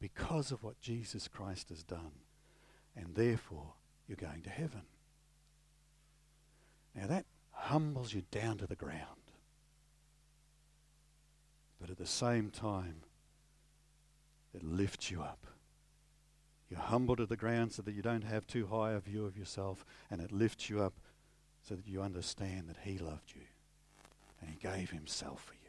[0.00, 2.12] because of what Jesus Christ has done,
[2.96, 3.74] and therefore
[4.08, 4.82] you're going to heaven.
[6.94, 9.23] Now that humbles you down to the ground.
[11.80, 13.02] But at the same time,
[14.54, 15.46] it lifts you up.
[16.70, 19.36] You're humbled to the ground so that you don't have too high a view of
[19.36, 20.94] yourself, and it lifts you up
[21.62, 23.42] so that you understand that He loved you
[24.40, 25.60] and He gave Himself for you.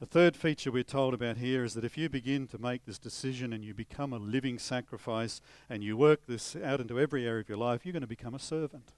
[0.00, 3.00] The third feature we're told about here is that if you begin to make this
[3.00, 7.40] decision and you become a living sacrifice and you work this out into every area
[7.40, 8.92] of your life, you're going to become a servant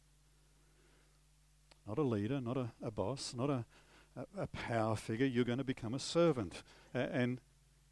[1.90, 3.64] not a leader, not a, a boss, not a,
[4.16, 5.26] a, a, power figure.
[5.26, 6.62] You're going to become a servant.
[6.94, 7.40] And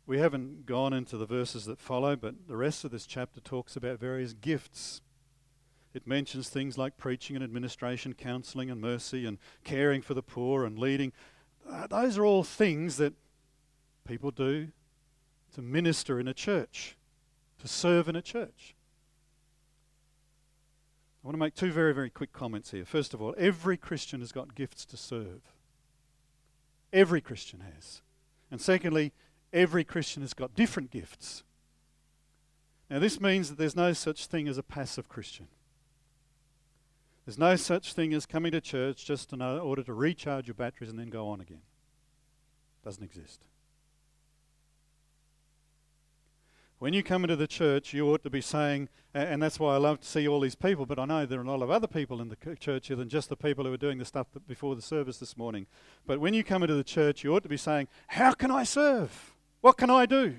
[0.06, 3.74] we haven't gone into the verses that follow, but the rest of this chapter talks
[3.74, 5.00] about various gifts.
[5.94, 10.64] It mentions things like preaching and administration, counseling and mercy, and caring for the poor
[10.64, 11.12] and leading.
[11.68, 13.14] Uh, those are all things that
[14.06, 14.68] people do
[15.56, 16.96] to minister in a church,
[17.58, 18.76] to serve in a church.
[21.22, 22.84] I want to make two very, very quick comments here.
[22.84, 25.40] First of all, every Christian has got gifts to serve.
[26.92, 28.02] Every Christian has.
[28.50, 29.12] And secondly,
[29.52, 31.42] every Christian has got different gifts.
[32.88, 35.48] Now, this means that there's no such thing as a passive Christian.
[37.26, 40.88] There's no such thing as coming to church just in order to recharge your batteries
[40.88, 41.60] and then go on again.
[42.82, 43.42] Doesn't exist.
[46.78, 49.78] When you come into the church, you ought to be saying, and that's why I
[49.78, 51.88] love to see all these people, but I know there are a lot of other
[51.88, 54.76] people in the church here than just the people who are doing the stuff before
[54.76, 55.66] the service this morning.
[56.06, 58.62] But when you come into the church, you ought to be saying, How can I
[58.62, 59.34] serve?
[59.60, 60.36] What can I do?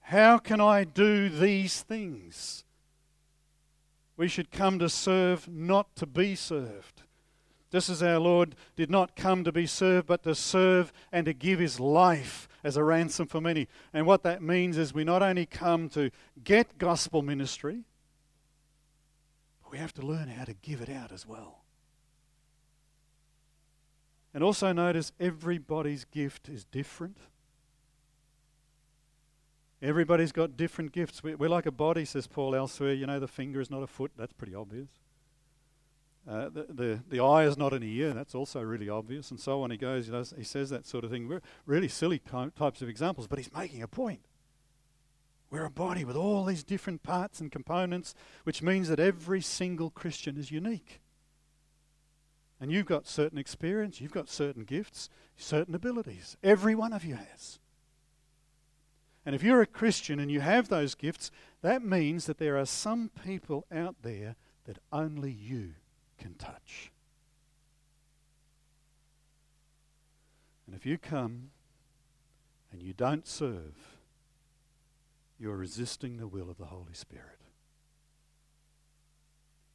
[0.00, 2.64] How can I do these things?
[4.16, 7.02] We should come to serve, not to be served.
[7.70, 11.32] Just as our Lord did not come to be served, but to serve and to
[11.32, 13.68] give his life as a ransom for many.
[13.92, 16.10] And what that means is we not only come to
[16.42, 17.84] get gospel ministry,
[19.62, 21.62] but we have to learn how to give it out as well.
[24.34, 27.18] And also notice everybody's gift is different.
[29.82, 31.22] Everybody's got different gifts.
[31.24, 32.94] We're like a body, says Paul elsewhere.
[32.94, 34.12] You know, the finger is not a foot.
[34.16, 34.88] That's pretty obvious.
[36.28, 39.62] Uh, the, the, the eye is not an ear, that's also really obvious, and so
[39.62, 39.72] on.
[39.72, 41.28] He goes, he, does, he says that sort of thing.
[41.28, 44.20] We're really silly types of examples, but he's making a point.
[45.50, 48.14] We're a body with all these different parts and components,
[48.44, 51.00] which means that every single Christian is unique.
[52.60, 56.36] And you've got certain experience, you've got certain gifts, certain abilities.
[56.42, 57.58] Every one of you has.
[59.26, 62.64] And if you're a Christian and you have those gifts, that means that there are
[62.64, 65.74] some people out there that only you
[66.22, 66.92] can touch.
[70.66, 71.50] And if you come
[72.70, 73.98] and you don't serve,
[75.38, 77.40] you're resisting the will of the Holy Spirit.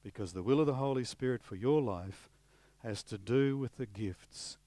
[0.03, 2.29] Because the will of the Holy Spirit for your life
[2.79, 4.57] has to do with the gifts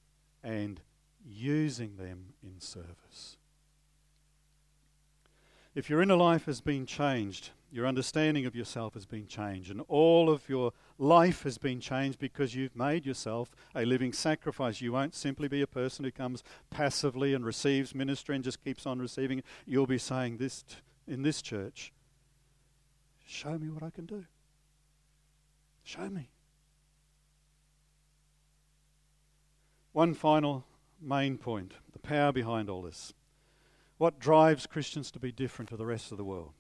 [0.45, 0.81] and
[1.27, 3.39] using them in service.
[5.75, 9.81] If your inner life has been changed, Your understanding of yourself has been changed, and
[9.87, 14.81] all of your life has been changed because you've made yourself a living sacrifice.
[14.81, 18.87] You won't simply be a person who comes passively and receives ministry and just keeps
[18.87, 19.43] on receiving.
[19.67, 21.93] You'll be saying this t- in this church
[23.31, 24.25] Show me what I can do.
[25.85, 26.31] Show me.
[29.93, 30.65] One final
[31.01, 33.15] main point the power behind all this.
[33.99, 36.60] What drives Christians to be different to the rest of the world?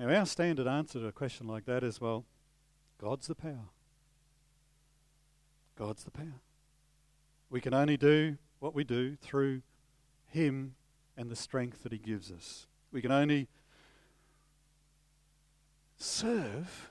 [0.00, 2.24] Now, our standard answer to a question like that is well,
[2.98, 3.68] God's the power.
[5.76, 6.40] God's the power.
[7.50, 9.60] We can only do what we do through
[10.26, 10.74] Him
[11.18, 12.66] and the strength that He gives us.
[12.90, 13.48] We can only
[15.98, 16.88] serve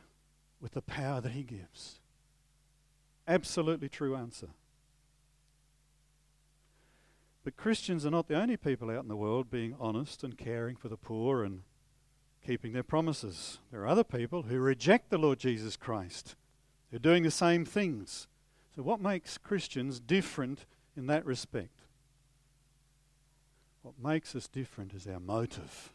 [0.61, 2.01] with the power that He gives.
[3.27, 4.49] Absolutely true answer.
[7.43, 10.75] But Christians are not the only people out in the world being honest and caring
[10.75, 11.63] for the poor and
[12.45, 13.59] keeping their promises.
[13.71, 16.35] There are other people who reject the Lord Jesus Christ,
[16.89, 18.27] they're doing the same things.
[18.75, 20.65] So, what makes Christians different
[20.95, 21.81] in that respect?
[23.81, 25.93] What makes us different is our motive.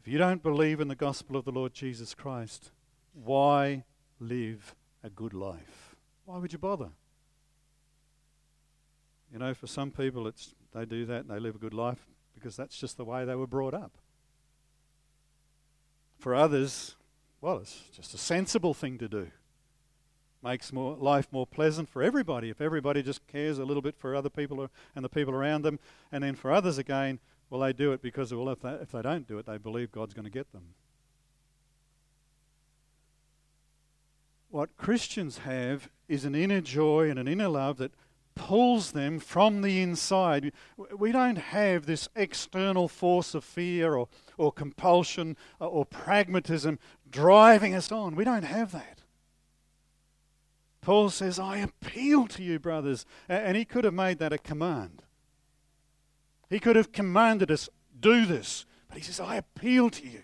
[0.00, 2.70] If you don't believe in the gospel of the Lord Jesus Christ,
[3.12, 3.84] why
[4.20, 5.96] live a good life?
[6.24, 6.90] Why would you bother?
[9.32, 12.06] You know, for some people, it's they do that and they live a good life
[12.38, 13.92] because that's just the way they were brought up.
[16.18, 16.96] For others,
[17.40, 19.28] well, it's just a sensible thing to do.
[20.42, 24.14] Makes more life more pleasant for everybody if everybody just cares a little bit for
[24.14, 25.78] other people and the people around them.
[26.12, 27.18] And then for others again,
[27.50, 29.90] well, they do it because well, if they, if they don't do it, they believe
[29.90, 30.74] God's going to get them.
[34.50, 37.92] What Christians have is an inner joy and an inner love that
[38.38, 40.52] pulls them from the inside.
[40.96, 44.08] We don't have this external force of fear or,
[44.38, 46.78] or compulsion or pragmatism
[47.10, 48.14] driving us on.
[48.14, 49.02] We don't have that.
[50.80, 53.04] Paul says, I appeal to you, brothers.
[53.28, 55.02] And he could have made that a command.
[56.48, 57.68] He could have commanded us,
[57.98, 58.64] do this.
[58.88, 60.22] But he says, I appeal to you.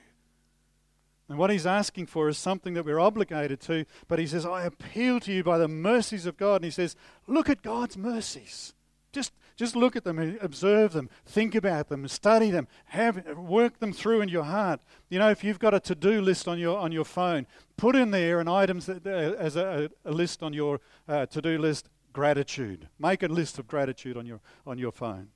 [1.29, 4.65] And what he's asking for is something that we're obligated to, but he says, I
[4.65, 6.57] appeal to you by the mercies of God.
[6.57, 6.97] And he says,
[7.27, 8.75] Look at God's mercies.
[9.11, 13.93] Just, just look at them, observe them, think about them, study them, have, work them
[13.93, 14.81] through in your heart.
[15.09, 17.47] You know, if you've got a to do list on your, on your phone,
[17.77, 21.59] put in there an items uh, as a, a, list on your uh, to do
[21.59, 22.89] list gratitude.
[22.99, 25.29] Make a list of gratitude on your, on your phone.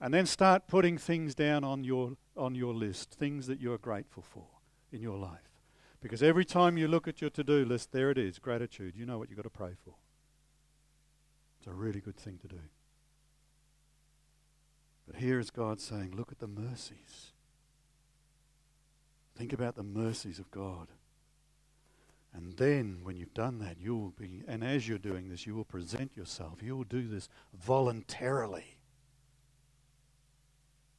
[0.00, 4.22] And then start putting things down on your, on your list, things that you're grateful
[4.22, 4.46] for
[4.92, 5.50] in your life.
[6.00, 8.94] Because every time you look at your to do list, there it is gratitude.
[8.96, 9.94] You know what you've got to pray for.
[11.58, 12.60] It's a really good thing to do.
[15.06, 17.32] But here is God saying, look at the mercies.
[19.36, 20.88] Think about the mercies of God.
[22.34, 25.54] And then, when you've done that, you will be, and as you're doing this, you
[25.54, 26.62] will present yourself.
[26.62, 28.76] You will do this voluntarily.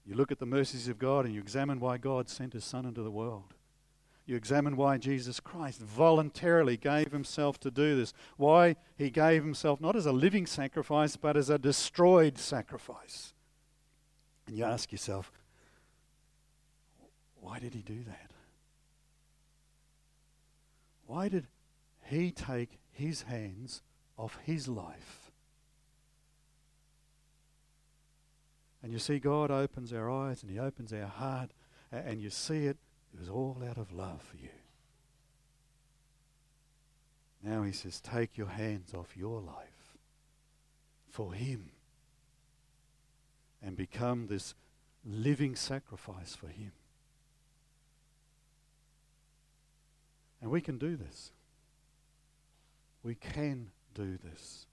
[0.06, 2.86] You look at the mercies of God and you examine why God sent His Son
[2.86, 3.54] into the world.
[4.30, 8.14] You examine why Jesus Christ voluntarily gave himself to do this.
[8.38, 13.34] Why he gave himself not as a living sacrifice, but as a destroyed sacrifice.
[14.46, 15.32] And you ask yourself,
[17.42, 18.30] why did he do that?
[21.08, 21.48] Why did
[22.04, 23.82] he take his hands
[24.16, 25.32] off his life?
[28.84, 31.50] And you see, God opens our eyes and he opens our heart,
[31.92, 32.78] and you see it
[33.14, 34.50] it was all out of love for you.
[37.44, 39.98] Now he says, take your hands off your life
[41.10, 41.72] for him
[43.64, 44.54] and become this
[45.06, 46.72] living sacrifice for him.
[50.42, 51.32] And we can do this.
[53.04, 54.66] We can do this.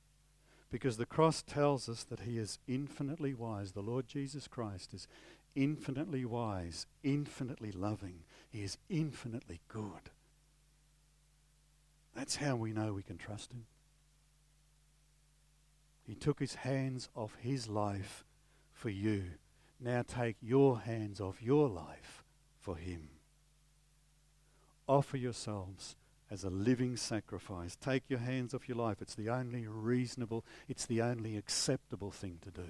[0.70, 3.72] Because the cross tells us that he is infinitely wise.
[3.72, 5.08] The Lord Jesus Christ is
[5.56, 8.20] infinitely wise, infinitely loving.
[8.48, 10.10] He is infinitely good.
[12.14, 13.66] That's how we know we can trust Him.
[16.06, 18.24] He took His hands off His life
[18.72, 19.24] for you.
[19.80, 22.22] Now take your hands off your life
[22.60, 23.08] for Him.
[24.88, 25.96] Offer yourselves
[26.30, 27.76] as a living sacrifice.
[27.76, 29.00] Take your hands off your life.
[29.00, 32.68] It's the only reasonable, it's the only acceptable thing to do.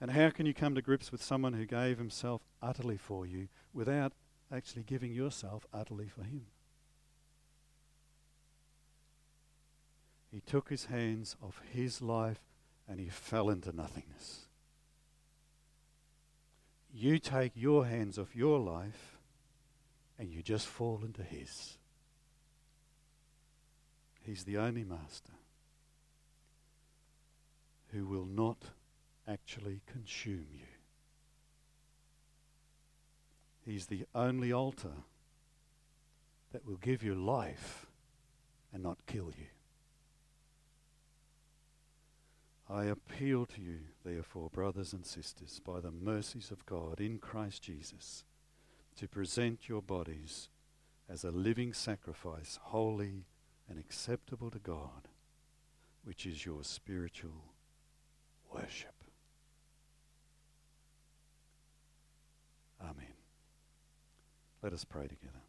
[0.00, 3.48] And how can you come to grips with someone who gave himself utterly for you
[3.72, 4.12] without
[4.52, 6.46] actually giving yourself utterly for him?
[10.30, 12.40] He took his hands off his life
[12.86, 14.46] and he fell into nothingness.
[16.92, 19.16] you take your hands off your life
[20.18, 21.76] and you just fall into His.
[24.22, 25.32] He's the only master
[27.92, 28.70] who will not
[29.28, 30.66] actually consume you.
[33.64, 34.92] He's the only altar
[36.52, 37.86] that will give you life
[38.72, 39.46] and not kill you.
[42.68, 47.62] I appeal to you, therefore, brothers and sisters, by the mercies of God in Christ
[47.62, 48.24] Jesus,
[48.96, 50.48] to present your bodies
[51.08, 53.26] as a living sacrifice, holy
[53.68, 55.08] and acceptable to God,
[56.04, 57.52] which is your spiritual
[58.52, 58.94] worship.
[62.80, 63.14] Amen.
[64.66, 65.44] Let us pray together.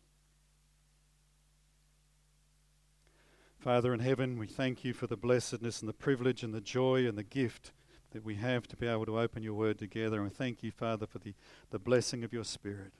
[3.57, 7.07] Father in heaven, we thank you for the blessedness and the privilege and the joy
[7.07, 7.72] and the gift
[8.11, 10.22] that we have to be able to open your word together.
[10.22, 11.34] And thank you, Father, for the,
[11.72, 12.93] the blessing of your Spirit.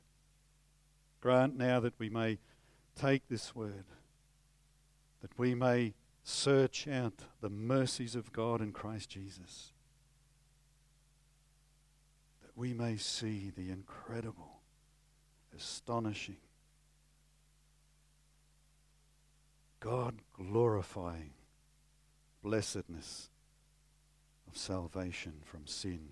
[1.22, 2.40] Grant now that we may
[3.00, 3.86] take this word,
[5.22, 5.94] that we may
[6.24, 9.72] search out the mercies of God in Christ Jesus,
[12.42, 14.57] that we may see the incredible,
[15.58, 16.38] astonishing,
[19.80, 21.32] God glorifying
[22.44, 23.30] blessedness
[24.48, 26.10] of salvation from sin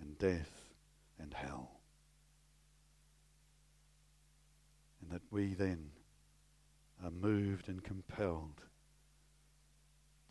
[0.00, 0.72] and death
[1.18, 1.80] and hell.
[5.00, 5.90] And that we then
[7.04, 8.62] are moved and compelled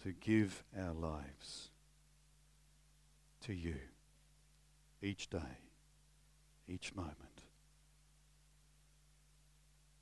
[0.03, 1.69] to give our lives
[3.41, 3.75] to you
[5.01, 5.59] each day,
[6.67, 7.30] each moment.